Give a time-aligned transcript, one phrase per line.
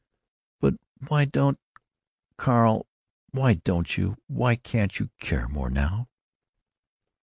[0.59, 0.73] "But
[1.09, 2.87] why don't—Carl,
[3.33, 6.09] why don't you—why can't you care more now?"